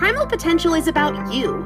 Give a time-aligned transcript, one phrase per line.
[0.00, 1.58] Primal potential is about you.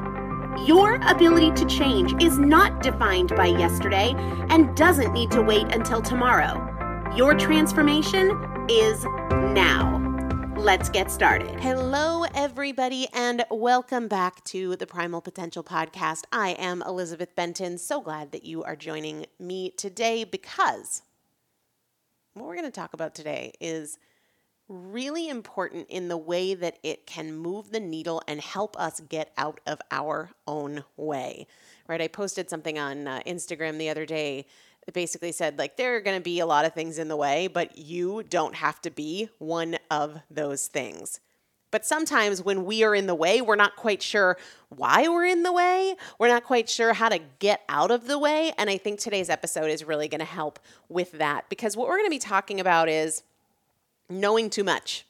[0.65, 4.13] Your ability to change is not defined by yesterday
[4.49, 6.59] and doesn't need to wait until tomorrow.
[7.15, 8.37] Your transformation
[8.69, 10.01] is now.
[10.57, 11.61] Let's get started.
[11.61, 16.23] Hello, everybody, and welcome back to the Primal Potential Podcast.
[16.33, 17.77] I am Elizabeth Benton.
[17.77, 21.03] So glad that you are joining me today because
[22.33, 23.97] what we're going to talk about today is
[24.67, 29.31] really important in the way that it can move the needle and help us get
[29.37, 31.47] out of our own way.
[31.87, 32.01] Right?
[32.01, 34.47] I posted something on uh, Instagram the other day
[34.85, 37.15] that basically said like there are going to be a lot of things in the
[37.15, 41.19] way, but you don't have to be one of those things.
[41.71, 44.37] But sometimes when we are in the way, we're not quite sure
[44.69, 45.95] why we're in the way.
[46.17, 48.53] We're not quite sure how to get out of the way.
[48.57, 51.97] And I think today's episode is really going to help with that because what we're
[51.97, 53.23] going to be talking about is
[54.09, 55.05] knowing too much,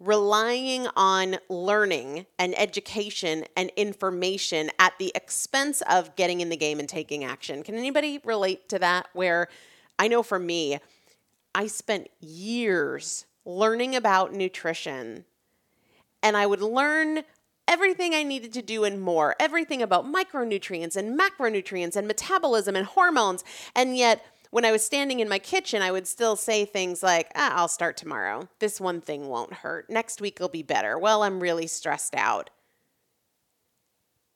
[0.00, 6.78] relying on learning and education and information at the expense of getting in the game
[6.78, 7.62] and taking action.
[7.62, 9.08] Can anybody relate to that?
[9.12, 9.48] Where
[9.98, 10.78] I know for me,
[11.54, 15.24] I spent years learning about nutrition
[16.22, 17.22] and I would learn
[17.68, 22.86] everything I needed to do and more, everything about micronutrients and macronutrients and metabolism and
[22.86, 23.44] hormones.
[23.74, 24.24] And yet,
[24.54, 27.66] when I was standing in my kitchen, I would still say things like, ah, I'll
[27.66, 28.48] start tomorrow.
[28.60, 29.90] This one thing won't hurt.
[29.90, 30.96] Next week will be better.
[30.96, 32.50] Well, I'm really stressed out.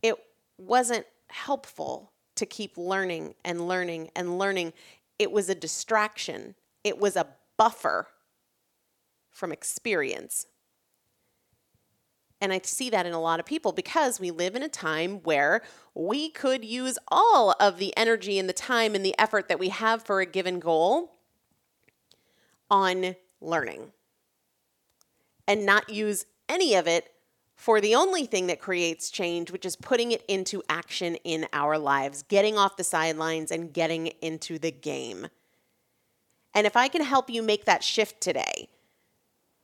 [0.03, 0.17] It
[0.57, 4.73] wasn't helpful to keep learning and learning and learning.
[5.21, 8.09] It was a distraction, it was a buffer
[9.31, 10.47] from experience.
[12.41, 15.21] And I see that in a lot of people because we live in a time
[15.25, 15.63] where
[15.95, 19.71] we could use all of the energy and the time and the effort that we
[19.71, 21.17] have for a given goal
[22.71, 23.93] on learning
[25.49, 27.11] and not use any of it
[27.57, 31.77] for the only thing that creates change, which is putting it into action in our
[31.77, 35.27] lives, getting off the sidelines and getting into the game.
[36.55, 38.69] And if I can help you make that shift today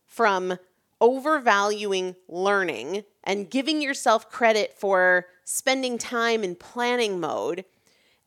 [0.07, 0.59] from
[1.05, 7.67] overvaluing learning and giving yourself credit for spending time in planning mode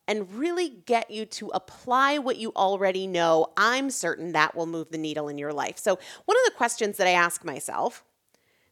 [0.07, 4.91] and really get you to apply what you already know, I'm certain that will move
[4.91, 5.79] the needle in your life.
[5.79, 8.03] So, one of the questions that I ask myself,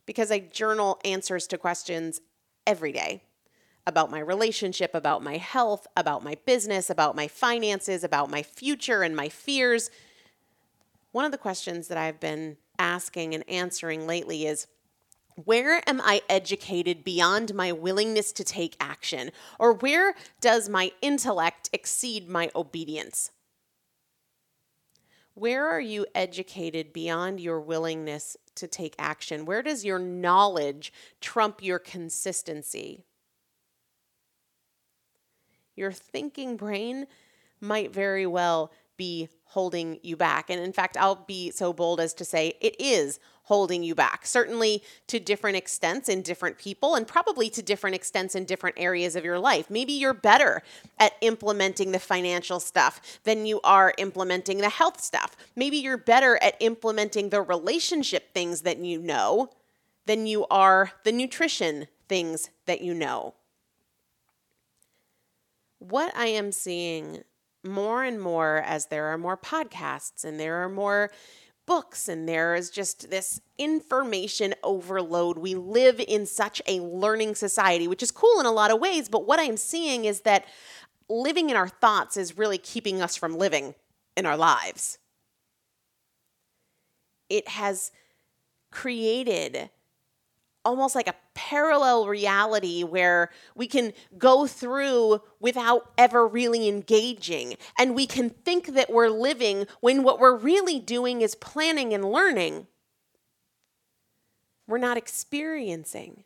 [0.05, 2.21] because I journal answers to questions
[2.67, 3.23] every day
[3.87, 9.01] about my relationship, about my health, about my business, about my finances, about my future
[9.01, 9.89] and my fears.
[11.11, 14.67] One of the questions that I've been asking and answering lately is
[15.43, 19.31] where am I educated beyond my willingness to take action?
[19.59, 23.31] Or where does my intellect exceed my obedience?
[25.33, 29.43] Where are you educated beyond your willingness to take action?
[29.43, 33.03] Where does your knowledge trump your consistency?
[35.75, 37.07] Your thinking brain
[37.59, 40.49] might very well be holding you back.
[40.49, 44.25] And in fact, I'll be so bold as to say it is holding you back,
[44.25, 49.15] certainly to different extents in different people, and probably to different extents in different areas
[49.15, 49.69] of your life.
[49.69, 50.63] Maybe you're better
[50.97, 55.35] at implementing the financial stuff than you are implementing the health stuff.
[55.55, 59.51] Maybe you're better at implementing the relationship things that you know
[60.07, 63.35] than you are the nutrition things that you know.
[65.79, 67.23] What I am seeing
[67.65, 71.11] more and more as there are more podcasts and there are more
[71.65, 75.37] books and there is just this information overload.
[75.37, 79.09] We live in such a learning society, which is cool in a lot of ways,
[79.09, 80.45] but what I'm seeing is that
[81.09, 83.75] living in our thoughts is really keeping us from living
[84.15, 84.97] in our lives.
[87.29, 87.91] It has
[88.71, 89.69] created
[90.65, 97.55] almost like a parallel reality where we can go through without ever really engaging.
[97.77, 102.11] And we can think that we're living when what we're really doing is planning and
[102.11, 102.67] learning.
[104.67, 106.23] We're not experiencing.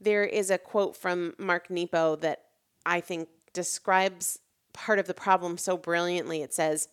[0.00, 2.44] There is a quote from Mark Nepo that
[2.86, 4.38] I think describes
[4.72, 6.42] part of the problem so brilliantly.
[6.42, 6.88] It says,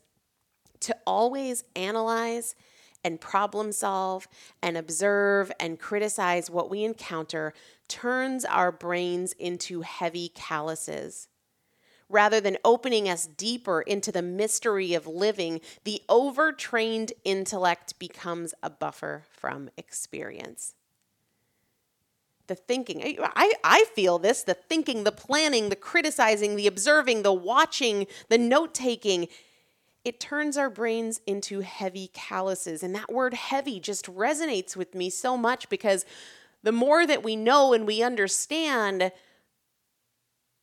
[0.81, 2.55] To always analyze
[3.03, 4.27] and problem solve
[4.61, 7.53] and observe and criticize what we encounter
[7.87, 11.27] turns our brains into heavy calluses.
[12.09, 18.69] Rather than opening us deeper into the mystery of living, the overtrained intellect becomes a
[18.69, 20.73] buffer from experience.
[22.47, 27.31] The thinking, I, I feel this the thinking, the planning, the criticizing, the observing, the
[27.31, 29.27] watching, the note taking
[30.05, 32.83] it turns our brains into heavy calluses.
[32.83, 36.05] And that word heavy just resonates with me so much because
[36.63, 39.11] the more that we know and we understand,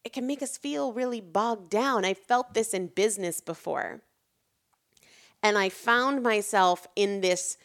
[0.05, 2.05] it can make us feel really bogged down.
[2.05, 4.03] I felt this in business before.
[5.43, 7.57] And I found myself in this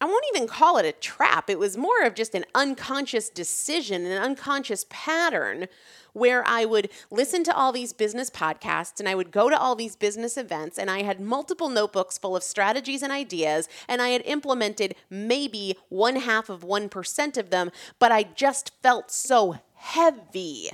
[0.00, 1.50] I won't even call it a trap.
[1.50, 5.68] It was more of just an unconscious decision, an unconscious pattern
[6.12, 9.74] where I would listen to all these business podcasts and I would go to all
[9.74, 14.08] these business events and I had multiple notebooks full of strategies and ideas and I
[14.08, 20.70] had implemented maybe one half of 1% of them, but I just felt so heavy.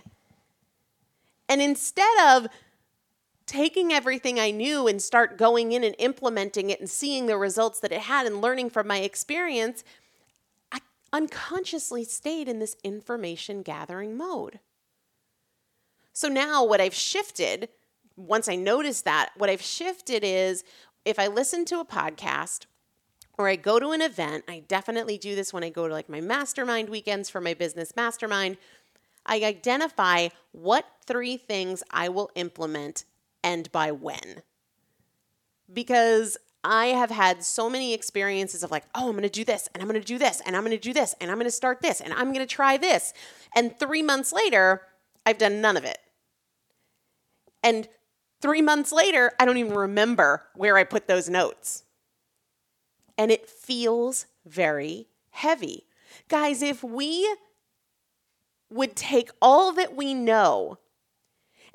[1.49, 2.49] And instead of
[3.47, 7.81] taking everything I knew and start going in and implementing it and seeing the results
[7.81, 9.85] that it had and learning from my experience,
[10.73, 10.81] I
[11.13, 14.59] unconsciously stayed in this information gathering mode.
[16.13, 17.69] So now what I've shifted,
[18.17, 20.65] once I noticed that, what I've shifted is
[21.05, 22.67] if I listen to a podcast
[23.39, 26.09] or I go to an event, I definitely do this when I go to like
[26.09, 28.57] my mastermind weekends for my business mastermind.
[29.25, 33.05] I identify what three things I will implement
[33.43, 34.43] and by when.
[35.73, 39.69] Because I have had so many experiences of like, oh, I'm going to do this
[39.73, 41.47] and I'm going to do this and I'm going to do this and I'm going
[41.47, 43.13] to start this and I'm going to try this.
[43.55, 44.83] And three months later,
[45.25, 45.99] I've done none of it.
[47.63, 47.89] And
[48.41, 51.85] three months later, I don't even remember where I put those notes.
[53.17, 55.87] And it feels very heavy.
[56.29, 57.33] Guys, if we
[58.71, 60.79] would take all that we know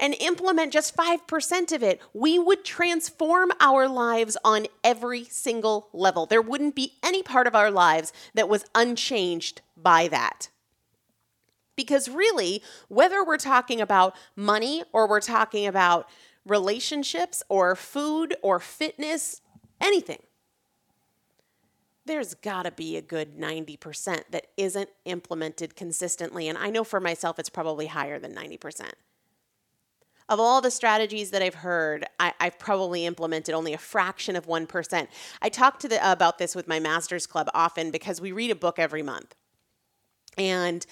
[0.02, 6.26] and implement just 5% of it, we would transform our lives on every single level.
[6.26, 10.50] There wouldn't be any part of our lives that was unchanged by that.
[11.76, 16.10] Because really, whether we're talking about money or we're talking about
[16.46, 19.40] relationships or food or fitness,
[19.80, 20.24] anything,
[22.08, 26.48] there's got to be a good 90% that isn't implemented consistently.
[26.48, 28.92] And I know for myself, it's probably higher than 90%
[30.32, 34.48] of all the strategies that I've heard, I, have probably implemented only a fraction of
[34.48, 35.08] 1%.
[35.42, 38.56] I talk to the, about this with my master's club often because we read a
[38.56, 39.36] book every month.
[40.38, 40.86] And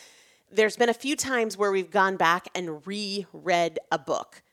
[0.52, 4.44] there's been a few times where we've gone back and reread a book.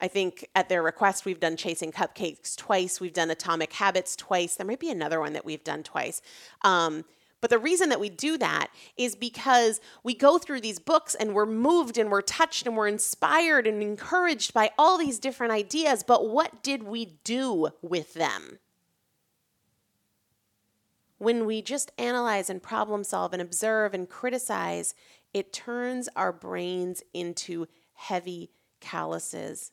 [0.00, 2.98] I think at their request, we've done Chasing Cupcakes twice.
[2.98, 4.54] We've done Atomic Habits twice.
[4.54, 6.22] There might be another one that we've done twice.
[6.62, 7.04] Um,
[7.40, 11.34] but the reason that we do that is because we go through these books and
[11.34, 16.02] we're moved and we're touched and we're inspired and encouraged by all these different ideas.
[16.02, 18.58] But what did we do with them?
[21.16, 24.94] When we just analyze and problem solve and observe and criticize,
[25.32, 29.72] it turns our brains into heavy calluses.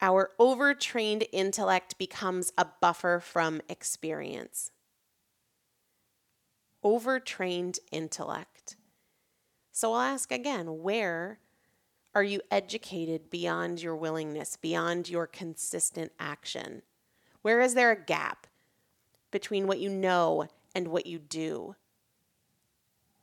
[0.00, 4.70] Our overtrained intellect becomes a buffer from experience
[6.84, 8.76] overtrained intellect.
[9.72, 11.40] So I'll ask again where
[12.14, 16.82] are you educated beyond your willingness, beyond your consistent action?
[17.42, 18.46] Where is there a gap
[19.32, 21.74] between what you know and what you do?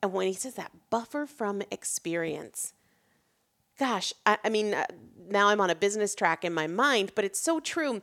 [0.03, 2.73] And when he says that, buffer from experience.
[3.79, 4.87] Gosh, I, I mean, uh,
[5.29, 8.01] now I'm on a business track in my mind, but it's so true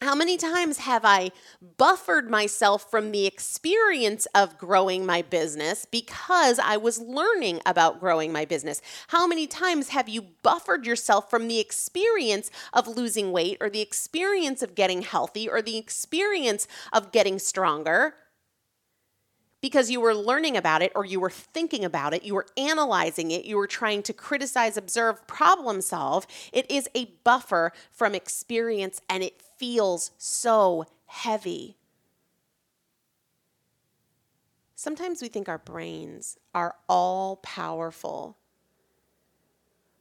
[0.00, 1.30] how many times have I
[1.76, 8.32] buffered myself from the experience of growing my business because I was learning about growing
[8.32, 8.80] my business?
[9.08, 13.82] How many times have you buffered yourself from the experience of losing weight or the
[13.82, 18.14] experience of getting healthy or the experience of getting stronger?
[19.62, 23.30] because you were learning about it or you were thinking about it, you were analyzing
[23.30, 26.26] it, you were trying to criticize, observe, problem solve.
[26.50, 31.76] It is a buffer from experience and it feels so heavy.
[34.74, 38.38] Sometimes we think our brains are all powerful,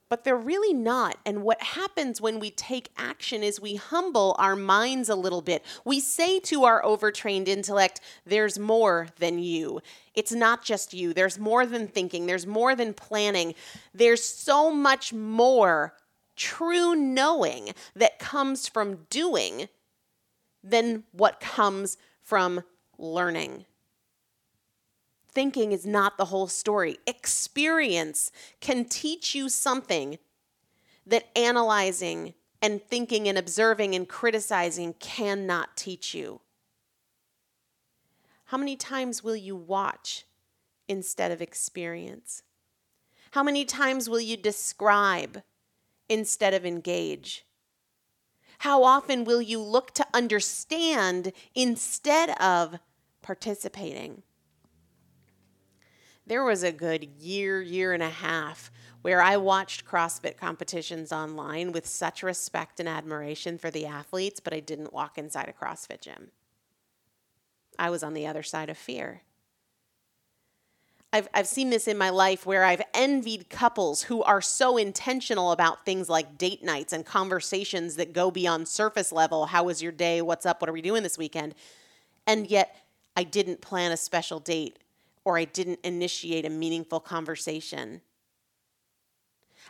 [0.07, 1.17] but they're really not.
[1.25, 5.65] And what happens when we take action is we humble our minds a little bit.
[5.83, 9.81] We say to our overtrained intellect, there's more than you.
[10.15, 11.13] It's not just you.
[11.13, 13.55] There's more than thinking, there's more than planning.
[13.93, 15.93] There's so much more
[16.39, 19.67] true knowing that comes from doing
[20.63, 22.63] than what comes from
[22.97, 23.65] learning.
[25.31, 26.97] Thinking is not the whole story.
[27.05, 28.31] Experience
[28.61, 30.17] can teach you something
[31.05, 36.41] that analyzing and thinking and observing and criticizing cannot teach you.
[38.45, 40.25] How many times will you watch
[40.87, 42.43] instead of experience?
[43.31, 45.43] How many times will you describe
[46.09, 47.45] instead of engage?
[48.59, 52.79] How often will you look to understand instead of
[53.21, 54.23] participating?
[56.27, 58.69] There was a good year, year and a half
[59.01, 64.53] where I watched CrossFit competitions online with such respect and admiration for the athletes, but
[64.53, 66.31] I didn't walk inside a CrossFit gym.
[67.79, 69.21] I was on the other side of fear.
[71.11, 75.51] I've, I've seen this in my life where I've envied couples who are so intentional
[75.51, 79.47] about things like date nights and conversations that go beyond surface level.
[79.47, 80.21] How was your day?
[80.21, 80.61] What's up?
[80.61, 81.55] What are we doing this weekend?
[82.27, 82.75] And yet,
[83.17, 84.77] I didn't plan a special date
[85.25, 88.01] or I didn't initiate a meaningful conversation.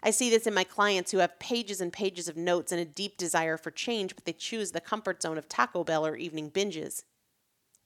[0.03, 2.85] I see this in my clients who have pages and pages of notes and a
[2.85, 6.51] deep desire for change, but they choose the comfort zone of Taco Bell or evening
[6.51, 7.03] binges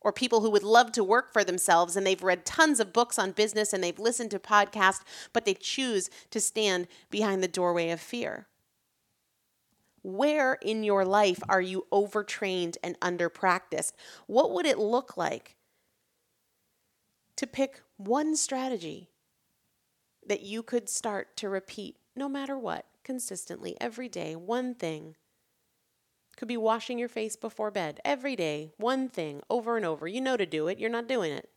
[0.03, 3.17] or people who would love to work for themselves and they've read tons of books
[3.17, 7.89] on business and they've listened to podcasts, but they choose to stand behind the doorway
[7.89, 8.47] of fear.
[10.01, 13.93] Where in your life are you overtrained and underpracticed?
[14.27, 15.55] What would it look like
[17.37, 19.09] to pick one strategy
[20.27, 25.15] that you could start to repeat no matter what, consistently, every day, one thing
[26.37, 30.07] could be washing your face before bed every day, one thing over and over.
[30.07, 31.49] You know to do it, you're not doing it.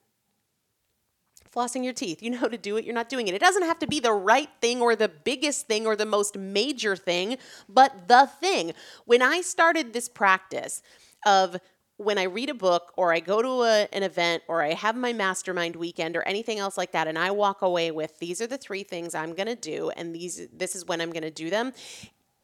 [1.54, 3.34] Flossing your teeth, you know to do it, you're not doing it.
[3.34, 6.36] It doesn't have to be the right thing or the biggest thing or the most
[6.36, 8.72] major thing, but the thing.
[9.06, 10.82] When I started this practice
[11.24, 11.56] of
[11.98, 14.96] when I read a book or I go to a, an event or I have
[14.96, 18.46] my mastermind weekend or anything else like that and I walk away with these are
[18.46, 21.30] the three things I'm going to do and these this is when I'm going to
[21.30, 21.72] do them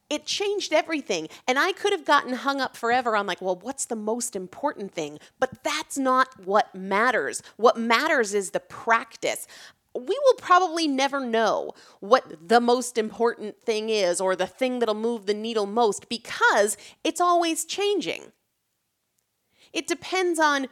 [0.09, 1.27] it changed everything.
[1.47, 4.91] And I could have gotten hung up forever on, like, well, what's the most important
[4.91, 5.19] thing?
[5.39, 7.41] But that's not what matters.
[7.57, 9.47] What matters is the practice.
[9.95, 14.95] We will probably never know what the most important thing is or the thing that'll
[14.95, 18.31] move the needle most because it's always changing.
[19.71, 20.67] It depends on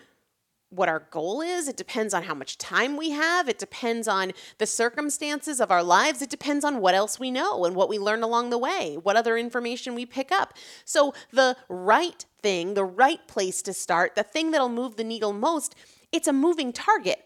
[0.72, 1.68] what our goal is.
[1.68, 3.48] It depends on how much time we have.
[3.48, 6.22] It depends on the circumstances of our lives.
[6.22, 9.18] It depends on what else we know and what we learn along the way, what
[9.18, 10.54] other information we pick up.
[10.86, 15.34] So, the right thing, the right place to start, the thing that'll move the needle
[15.34, 15.76] most,
[16.12, 17.24] it's a moving target.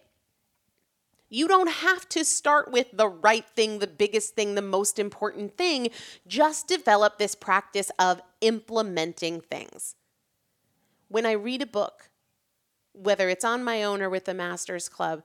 [1.29, 5.57] You don't have to start with the right thing, the biggest thing, the most important
[5.57, 5.89] thing.
[6.27, 9.95] Just develop this practice of implementing things.
[11.07, 12.09] When I read a book,
[12.95, 15.23] whether it's on my own or with the Masters Club,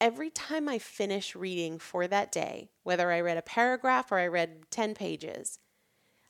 [0.00, 4.26] every time I finish reading for that day, whether I read a paragraph or I
[4.26, 5.58] read 10 pages,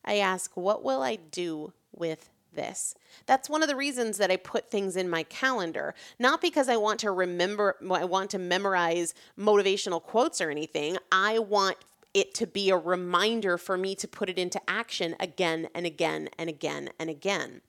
[0.05, 2.95] I ask, what will I do with this?
[3.27, 5.95] That's one of the reasons that I put things in my calendar.
[6.19, 10.97] Not because I want to remember, I want to memorize motivational quotes or anything.
[11.11, 11.77] I want
[12.15, 16.31] it to be a reminder for me to put it into action again and again
[16.39, 17.61] and again and again.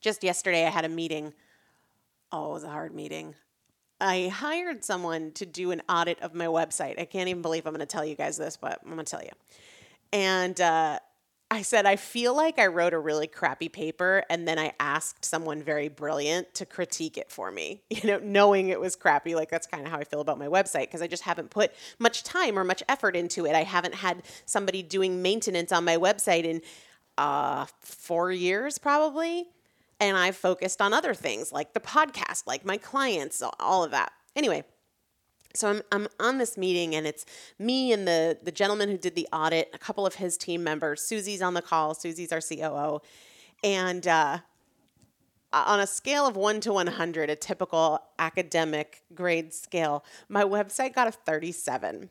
[0.00, 1.32] Just yesterday, I had a meeting
[2.36, 3.36] Oh, it was a hard meeting.
[4.00, 6.98] I hired someone to do an audit of my website.
[6.98, 9.08] I can't even believe I'm going to tell you guys this, but I'm going to
[9.08, 9.30] tell you.
[10.12, 10.98] And uh,
[11.52, 15.24] I said, I feel like I wrote a really crappy paper and then I asked
[15.24, 19.36] someone very brilliant to critique it for me, you know, knowing it was crappy.
[19.36, 21.72] Like that's kind of how I feel about my website because I just haven't put
[22.00, 23.54] much time or much effort into it.
[23.54, 26.62] I haven't had somebody doing maintenance on my website in
[27.16, 29.46] uh, four years, probably
[30.00, 34.12] and I've focused on other things like the podcast, like my clients, all of that.
[34.36, 34.64] Anyway,
[35.54, 37.24] so I'm, I'm on this meeting and it's
[37.58, 41.00] me and the, the gentleman who did the audit, a couple of his team members.
[41.00, 41.94] Susie's on the call.
[41.94, 43.00] Susie's our COO.
[43.62, 44.38] And uh,
[45.52, 51.06] on a scale of 1 to 100, a typical academic grade scale, my website got
[51.06, 52.10] a 37.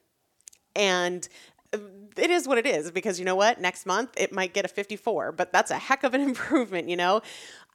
[0.76, 1.28] And
[2.18, 3.60] it is what it is because you know what?
[3.60, 6.96] Next month it might get a 54, but that's a heck of an improvement, you
[6.96, 7.22] know?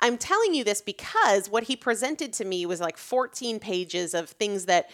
[0.00, 4.30] I'm telling you this because what he presented to me was like 14 pages of
[4.30, 4.90] things that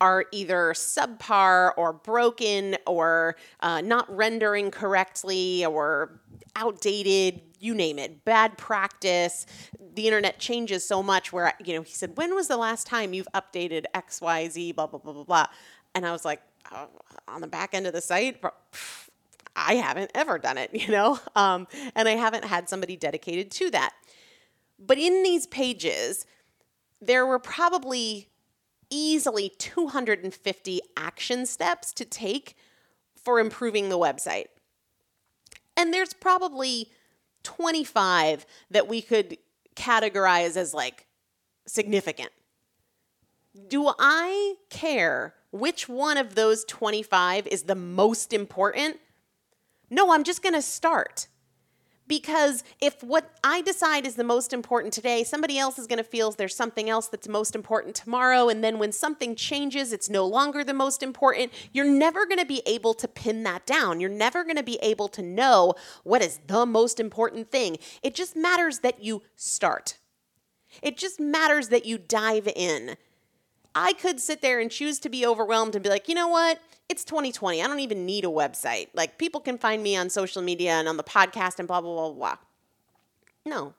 [0.00, 6.20] are either subpar or broken or uh, not rendering correctly or
[6.54, 9.46] outdated you name it bad practice
[9.94, 13.14] the internet changes so much where you know he said when was the last time
[13.14, 15.46] you've updated xyz blah blah blah blah blah
[15.94, 16.42] and i was like
[17.28, 18.40] on the back end of the site
[19.54, 23.70] i haven't ever done it you know um, and i haven't had somebody dedicated to
[23.70, 23.92] that
[24.78, 26.26] but in these pages,
[27.00, 28.28] there were probably
[28.90, 32.56] easily 250 action steps to take
[33.16, 34.46] for improving the website.
[35.76, 36.90] And there's probably
[37.42, 39.38] 25 that we could
[39.74, 41.06] categorize as like
[41.66, 42.30] significant.
[43.68, 48.98] Do I care which one of those 25 is the most important?
[49.90, 51.28] No, I'm just going to start
[52.08, 56.04] because if what I decide is the most important today, somebody else is going to
[56.04, 58.48] feel there's something else that's most important tomorrow.
[58.48, 61.52] And then when something changes, it's no longer the most important.
[61.72, 64.00] You're never going to be able to pin that down.
[64.00, 67.78] You're never going to be able to know what is the most important thing.
[68.02, 69.98] It just matters that you start,
[70.82, 72.96] it just matters that you dive in.
[73.76, 76.58] I could sit there and choose to be overwhelmed and be like, you know what?
[76.88, 77.62] It's 2020.
[77.62, 78.88] I don't even need a website.
[78.94, 81.94] Like people can find me on social media and on the podcast and blah, blah,
[81.94, 82.36] blah, blah.
[83.44, 83.74] No.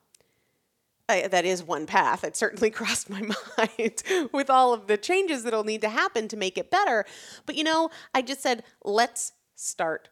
[1.08, 2.22] I, that is one path.
[2.22, 3.22] It certainly crossed my
[3.58, 7.04] mind with all of the changes that'll need to happen to make it better.
[7.44, 10.10] But you know, I just said, let's start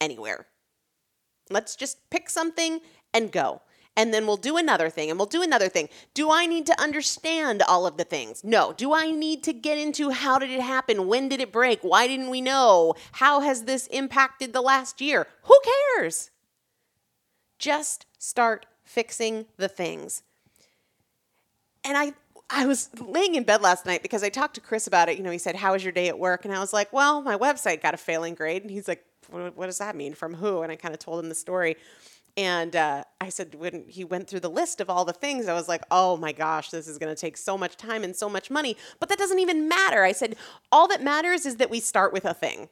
[0.00, 0.46] anywhere.
[1.50, 2.80] Let's just pick something
[3.12, 3.62] and go
[3.98, 5.88] and then we'll do another thing and we'll do another thing.
[6.14, 8.44] Do I need to understand all of the things?
[8.44, 8.72] No.
[8.72, 11.08] Do I need to get into how did it happen?
[11.08, 11.80] When did it break?
[11.82, 12.94] Why didn't we know?
[13.12, 15.26] How has this impacted the last year?
[15.42, 15.60] Who
[15.96, 16.30] cares?
[17.58, 20.22] Just start fixing the things.
[21.82, 22.12] And I
[22.50, 25.18] I was laying in bed last night because I talked to Chris about it.
[25.18, 26.44] You know, he said, How was your day at work?
[26.44, 28.62] And I was like, Well, my website got a failing grade.
[28.62, 30.14] And he's like, What, what does that mean?
[30.14, 30.62] From who?
[30.62, 31.76] And I kind of told him the story.
[32.38, 35.54] And uh, I said, when he went through the list of all the things, I
[35.54, 38.28] was like, oh my gosh, this is going to take so much time and so
[38.28, 38.76] much money.
[39.00, 40.04] But that doesn't even matter.
[40.04, 40.36] I said,
[40.70, 42.68] all that matters is that we start with a thing,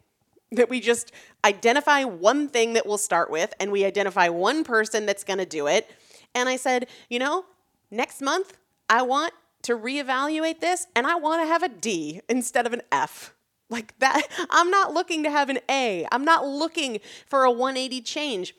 [0.53, 1.11] that we just
[1.45, 5.45] identify one thing that we'll start with, and we identify one person that's going to
[5.45, 5.91] do it.
[6.33, 7.45] And I said, you know,
[7.91, 8.57] next month,
[8.89, 12.83] I want to reevaluate this and I want to have a D instead of an
[12.93, 13.35] F.
[13.69, 16.07] Like that, I'm not looking to have an A.
[16.13, 18.55] I'm not looking for a 180 change.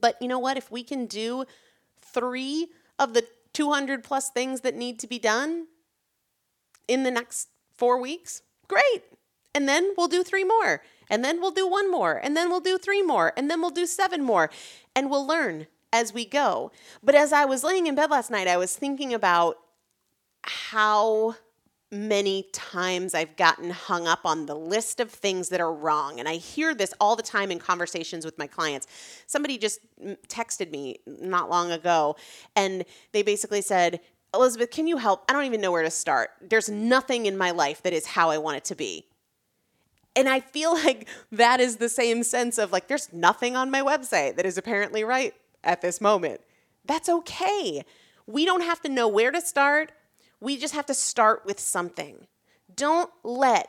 [0.00, 0.56] But you know what?
[0.56, 1.44] If we can do
[2.00, 5.66] three of the 200 plus things that need to be done
[6.88, 9.04] in the next four weeks, great.
[9.54, 10.82] And then we'll do three more.
[11.08, 12.14] And then we'll do one more.
[12.14, 13.32] And then we'll do three more.
[13.36, 14.50] And then we'll do seven more.
[14.96, 16.72] And we'll learn as we go.
[17.02, 19.58] But as I was laying in bed last night, I was thinking about
[20.42, 21.36] how
[21.94, 26.18] many times I've gotten hung up on the list of things that are wrong.
[26.18, 28.86] And I hear this all the time in conversations with my clients.
[29.26, 29.80] Somebody just
[30.28, 32.16] texted me not long ago,
[32.56, 34.00] and they basically said,
[34.34, 35.24] Elizabeth, can you help?
[35.28, 36.30] I don't even know where to start.
[36.42, 39.06] There's nothing in my life that is how I want it to be.
[40.16, 43.80] And I feel like that is the same sense of like, there's nothing on my
[43.80, 46.40] website that is apparently right at this moment.
[46.84, 47.84] That's okay.
[48.26, 49.92] We don't have to know where to start
[50.44, 52.26] we just have to start with something.
[52.76, 53.68] Don't let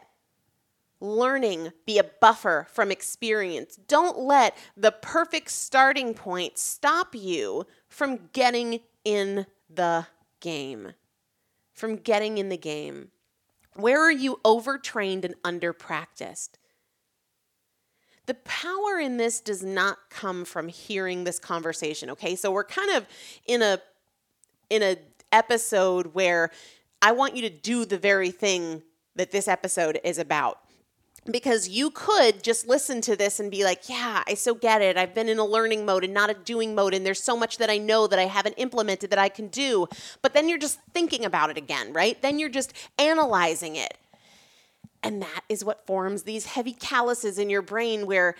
[0.99, 3.79] learning be a buffer from experience.
[3.87, 10.05] Don't let the perfect starting point stop you from getting in the
[10.41, 10.91] game.
[11.71, 13.11] From getting in the game.
[13.75, 16.49] Where are you overtrained and underpracticed?
[18.25, 22.35] The power in this does not come from hearing this conversation, okay?
[22.35, 23.05] So we're kind of
[23.45, 23.79] in a
[24.69, 24.97] in a
[25.31, 26.51] episode where
[27.01, 28.81] I want you to do the very thing
[29.15, 30.59] that this episode is about.
[31.31, 34.95] Because you could just listen to this and be like, yeah, I so get it.
[34.95, 37.57] I've been in a learning mode and not a doing mode, and there's so much
[37.57, 39.87] that I know that I haven't implemented that I can do.
[40.21, 42.21] But then you're just thinking about it again, right?
[42.21, 43.97] Then you're just analyzing it.
[45.01, 48.35] And that is what forms these heavy calluses in your brain where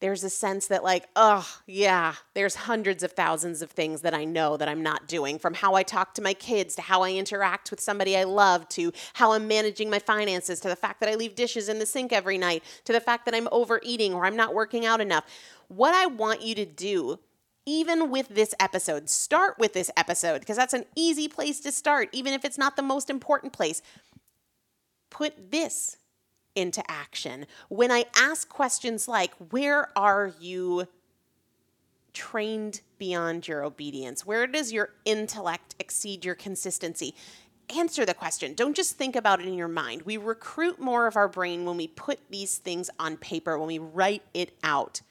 [0.00, 4.24] there's a sense that like oh yeah there's hundreds of thousands of things that i
[4.24, 7.12] know that i'm not doing from how i talk to my kids to how i
[7.12, 11.08] interact with somebody i love to how i'm managing my finances to the fact that
[11.08, 14.26] i leave dishes in the sink every night to the fact that i'm overeating or
[14.26, 15.24] i'm not working out enough.
[15.68, 17.18] What i want you to do
[17.66, 22.08] even with this episode start with this episode because that's an easy place to start
[22.12, 23.82] even if it's not the most important place.
[25.10, 25.96] Put this
[26.56, 27.46] into action.
[27.68, 30.88] When I ask questions like, where are you
[32.12, 34.26] trained beyond your obedience?
[34.26, 37.14] Where does your intellect exceed your consistency?
[37.76, 38.54] Answer the question.
[38.54, 40.02] Don't just think about it in your mind.
[40.02, 43.78] We recruit more of our brain when we put these things on paper, when we
[43.78, 45.02] write it out.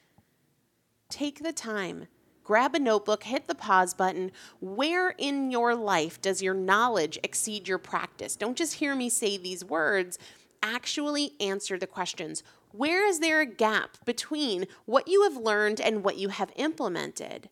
[1.09, 2.07] Take the time.
[2.43, 4.31] Grab a notebook, hit the pause button.
[4.61, 8.35] Where in your life does your knowledge exceed your practice?
[8.35, 10.19] Don't just hear me say these words
[10.65, 12.43] actually answer the questions.
[12.71, 17.49] Where is there a gap between what you have learned and what you have implemented?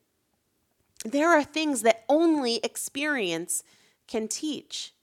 [1.06, 3.64] There are things that only experience
[4.08, 4.94] can teach.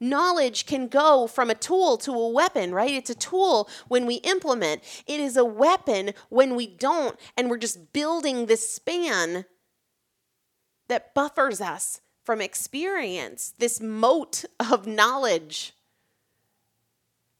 [0.00, 2.92] Knowledge can go from a tool to a weapon, right?
[2.92, 7.58] It's a tool when we implement, it is a weapon when we don't, and we're
[7.58, 9.46] just building this span
[10.88, 15.72] that buffers us from experience, this moat of knowledge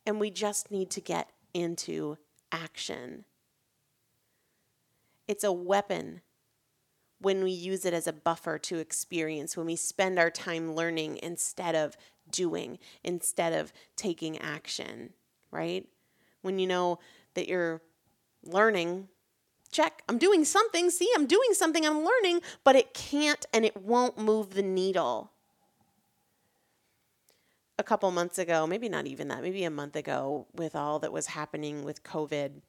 [0.07, 2.19] and we just need to get into
[2.53, 3.25] action.
[5.27, 6.21] It's a weapon
[7.21, 11.19] when we use it as a buffer to experience, when we spend our time learning
[11.23, 11.97] instead of
[12.31, 15.11] doing, instead of taking action,
[15.51, 15.87] right?
[16.43, 16.99] When you know
[17.33, 17.81] that you're
[18.45, 19.09] learning,
[19.73, 20.91] check, I'm doing something.
[20.91, 25.33] See, I'm doing something, I'm learning, but it can't and it won't move the needle.
[27.79, 31.13] A couple months ago, maybe not even that, maybe a month ago, with all that
[31.13, 32.61] was happening with COVID,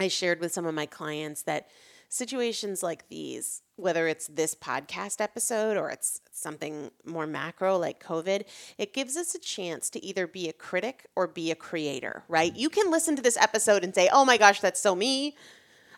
[0.00, 1.68] I shared with some of my clients that
[2.08, 8.44] situations like these, whether it's this podcast episode or it's something more macro like COVID,
[8.78, 12.54] it gives us a chance to either be a critic or be a creator, right?
[12.54, 15.36] You can listen to this episode and say, oh my gosh, that's so me.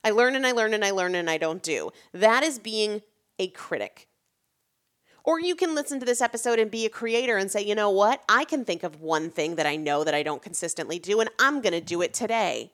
[0.04, 1.90] I learn and I learn and I learn and I don't do.
[2.12, 3.02] That is being
[3.38, 4.08] a critic.
[5.24, 7.88] Or you can listen to this episode and be a creator and say, you know
[7.88, 8.22] what?
[8.28, 11.30] I can think of one thing that I know that I don't consistently do, and
[11.38, 12.72] I'm going to do it today.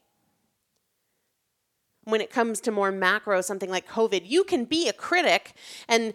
[2.04, 5.52] When it comes to more macro, something like COVID, you can be a critic
[5.86, 6.12] and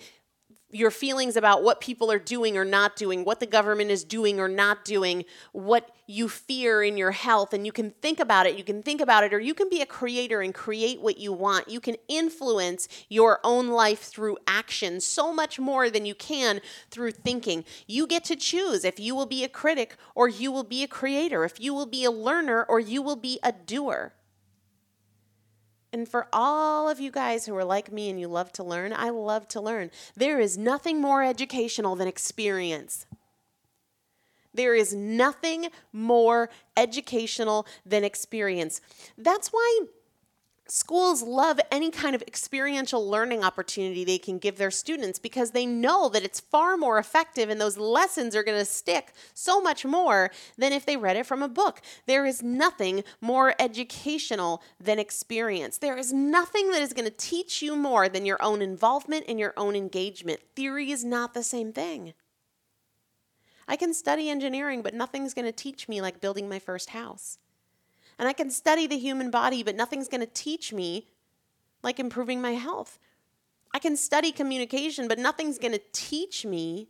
[0.72, 4.40] your feelings about what people are doing or not doing, what the government is doing
[4.40, 8.58] or not doing, what you fear in your health, and you can think about it.
[8.58, 11.32] You can think about it, or you can be a creator and create what you
[11.32, 11.70] want.
[11.70, 17.12] You can influence your own life through action so much more than you can through
[17.12, 17.64] thinking.
[17.88, 20.88] You get to choose if you will be a critic or you will be a
[20.88, 24.14] creator, if you will be a learner or you will be a doer.
[25.96, 28.92] And for all of you guys who are like me and you love to learn,
[28.92, 29.92] I love to learn.
[30.14, 33.06] There is nothing more educational than experience.
[34.54, 38.82] There is nothing more educational than experience.
[39.18, 39.86] That's why
[40.68, 45.64] Schools love any kind of experiential learning opportunity they can give their students because they
[45.68, 49.86] know that it's far more effective and those lessons are going to stick so much
[49.86, 51.82] more than if they read it from a book.
[52.08, 55.78] There is nothing more educational than experience.
[55.78, 59.40] There is nothing that is going to teach you more than your own involvement and
[59.40, 60.40] your own engagement.
[60.56, 62.16] Theory is not the same thing.
[63.68, 67.38] I can study engineering, but nothing's going to teach me like building my first house.
[68.18, 71.08] And I can study the human body, but nothing's going to teach me
[71.84, 72.98] like improving my health.
[73.74, 76.88] I can study communication, but nothing's going to teach me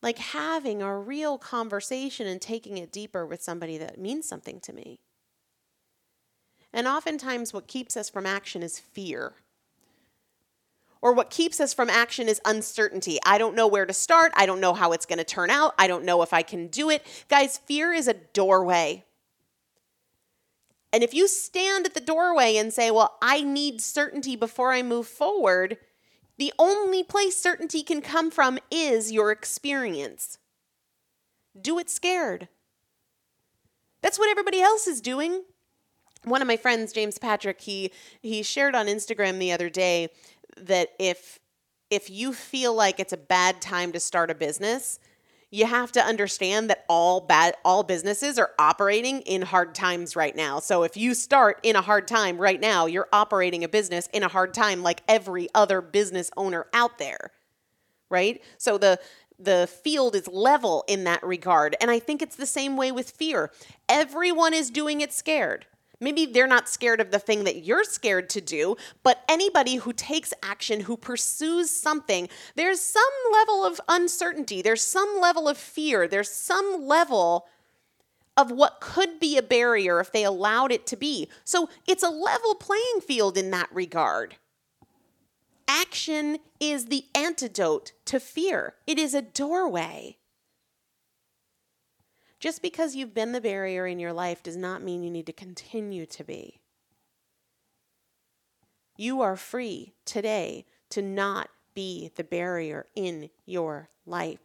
[0.00, 4.72] like having a real conversation and taking it deeper with somebody that means something to
[4.72, 5.00] me.
[6.72, 9.32] And oftentimes, what keeps us from action is fear.
[11.00, 13.18] Or what keeps us from action is uncertainty.
[13.24, 14.32] I don't know where to start.
[14.36, 15.74] I don't know how it's going to turn out.
[15.78, 17.04] I don't know if I can do it.
[17.28, 19.04] Guys, fear is a doorway.
[20.92, 24.82] And if you stand at the doorway and say, Well, I need certainty before I
[24.82, 25.78] move forward,
[26.38, 30.38] the only place certainty can come from is your experience.
[31.60, 32.48] Do it scared.
[34.00, 35.42] That's what everybody else is doing.
[36.24, 40.08] One of my friends, James Patrick, he he shared on Instagram the other day
[40.56, 41.38] that if
[41.90, 44.98] if you feel like it's a bad time to start a business,
[45.50, 50.36] you have to understand that all bad all businesses are operating in hard times right
[50.36, 50.58] now.
[50.58, 54.22] So if you start in a hard time right now, you're operating a business in
[54.22, 57.30] a hard time like every other business owner out there.
[58.10, 58.42] Right?
[58.58, 58.98] So the
[59.38, 61.76] the field is level in that regard.
[61.80, 63.52] And I think it's the same way with fear.
[63.88, 65.66] Everyone is doing it scared.
[66.00, 69.92] Maybe they're not scared of the thing that you're scared to do, but anybody who
[69.92, 76.06] takes action, who pursues something, there's some level of uncertainty, there's some level of fear,
[76.06, 77.46] there's some level
[78.36, 81.28] of what could be a barrier if they allowed it to be.
[81.44, 84.36] So it's a level playing field in that regard.
[85.66, 90.16] Action is the antidote to fear, it is a doorway.
[92.38, 95.32] Just because you've been the barrier in your life does not mean you need to
[95.32, 96.60] continue to be.
[98.96, 104.40] You are free today to not be the barrier in your life.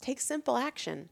[0.00, 1.08] Take simple action.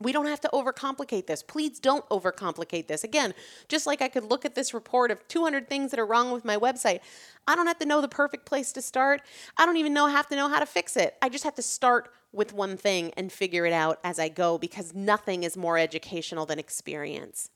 [0.00, 1.42] We don't have to overcomplicate this.
[1.42, 3.02] Please don't overcomplicate this.
[3.02, 3.34] Again,
[3.68, 6.44] just like I could look at this report of 200 things that are wrong with
[6.44, 7.00] my website,
[7.48, 9.22] I don't have to know the perfect place to start.
[9.56, 11.16] I don't even know have to know how to fix it.
[11.20, 14.58] I just have to start with one thing and figure it out as I go
[14.58, 17.50] because nothing is more educational than experience.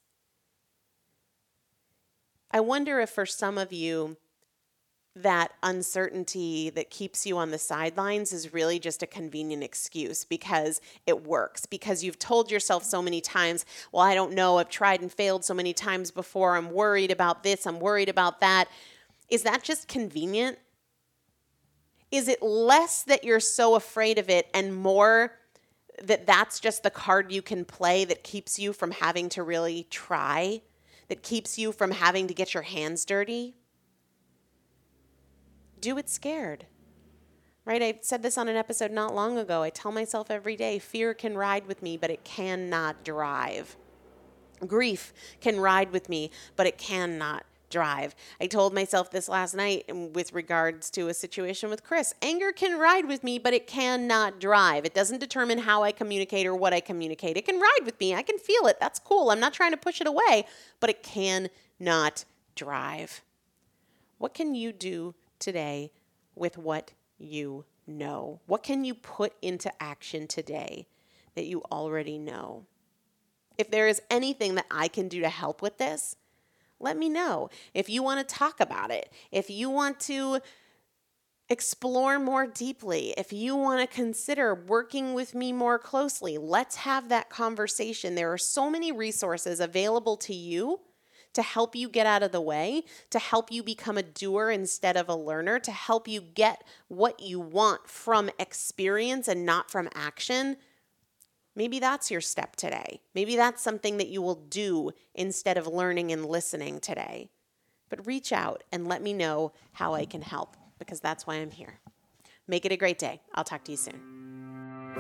[2.51, 4.17] I wonder if for some of you,
[5.15, 10.81] that uncertainty that keeps you on the sidelines is really just a convenient excuse because
[11.07, 11.67] it works.
[11.67, 15.45] Because you've told yourself so many times, well, I don't know, I've tried and failed
[15.45, 18.69] so many times before, I'm worried about this, I'm worried about that.
[19.29, 20.59] Is that just convenient?
[22.13, 25.39] Is it less that you're so afraid of it and more
[26.03, 29.87] that that's just the card you can play that keeps you from having to really
[29.91, 30.61] try,
[31.09, 33.55] that keeps you from having to get your hands dirty?
[35.81, 36.67] Do it scared.
[37.65, 37.83] Right?
[37.83, 39.63] I said this on an episode not long ago.
[39.63, 43.77] I tell myself every day fear can ride with me, but it cannot drive.
[44.67, 48.15] Grief can ride with me, but it cannot drive.
[48.41, 52.15] I told myself this last night with regards to a situation with Chris.
[52.23, 54.85] Anger can ride with me, but it cannot drive.
[54.85, 57.37] It doesn't determine how I communicate or what I communicate.
[57.37, 58.15] It can ride with me.
[58.15, 58.79] I can feel it.
[58.79, 59.31] That's cool.
[59.31, 60.47] I'm not trying to push it away,
[60.79, 63.23] but it cannot drive.
[64.19, 65.91] What can you do today
[66.37, 68.41] with what you know?
[68.47, 70.87] What can you put into action today
[71.35, 72.67] that you already know?
[73.59, 76.17] If there is anything that I can do to help with this,
[76.83, 77.49] let me know.
[77.73, 80.41] If you want to talk about it, if you want to
[81.49, 87.09] explore more deeply, if you want to consider working with me more closely, let's have
[87.09, 88.15] that conversation.
[88.15, 90.81] There are so many resources available to you
[91.35, 94.97] to help you get out of the way, to help you become a doer instead
[94.97, 99.89] of a learner, to help you get what you want from experience and not from
[99.95, 100.57] action.
[101.55, 103.01] Maybe that's your step today.
[103.15, 107.31] Maybe that's something that you will do instead of learning and listening today.
[107.91, 111.51] But reach out and let me know how I can help because that's why I'm
[111.51, 111.79] here.
[112.49, 113.21] Make it a great day.
[113.35, 114.01] I'll talk to you soon.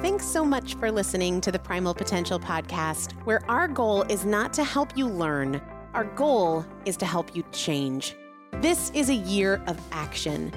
[0.00, 4.52] Thanks so much for listening to the Primal Potential Podcast, where our goal is not
[4.54, 5.60] to help you learn,
[5.94, 8.14] our goal is to help you change.
[8.60, 10.52] This is a year of action.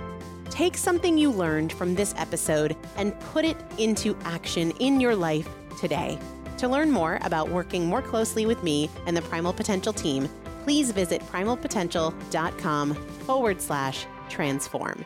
[0.49, 5.49] Take something you learned from this episode and put it into action in your life
[5.75, 6.19] today.
[6.57, 10.29] To learn more about working more closely with me and the Primal Potential team,
[10.63, 15.05] please visit primalpotential.com forward slash transform.